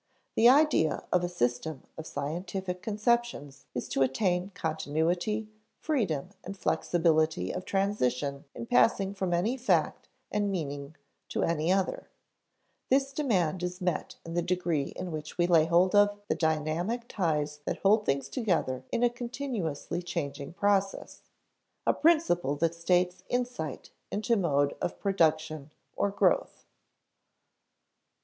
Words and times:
The 0.35 0.49
ideal 0.49 1.05
of 1.11 1.23
a 1.23 1.29
system 1.29 1.83
of 1.95 2.07
scientific 2.07 2.81
conceptions 2.81 3.67
is 3.75 3.87
to 3.89 4.01
attain 4.01 4.49
continuity, 4.55 5.47
freedom, 5.77 6.29
and 6.43 6.57
flexibility 6.57 7.51
of 7.53 7.65
transition 7.65 8.45
in 8.55 8.65
passing 8.65 9.13
from 9.13 9.31
any 9.31 9.57
fact 9.57 10.09
and 10.31 10.51
meaning 10.51 10.95
to 11.29 11.43
any 11.43 11.71
other; 11.71 12.09
this 12.89 13.13
demand 13.13 13.61
is 13.61 13.79
met 13.79 14.15
in 14.25 14.33
the 14.33 14.41
degree 14.41 14.91
in 14.95 15.11
which 15.11 15.37
we 15.37 15.45
lay 15.45 15.65
hold 15.65 15.93
of 15.93 16.19
the 16.27 16.33
dynamic 16.33 17.07
ties 17.07 17.59
that 17.65 17.77
hold 17.83 18.03
things 18.03 18.27
together 18.27 18.83
in 18.91 19.03
a 19.03 19.07
continuously 19.07 20.01
changing 20.01 20.51
process 20.53 21.21
a 21.85 21.93
principle 21.93 22.55
that 22.55 22.73
states 22.73 23.21
insight 23.29 23.91
into 24.11 24.35
mode 24.35 24.73
of 24.81 24.97
production 24.99 25.69
or 25.95 26.09
growth. 26.09 26.65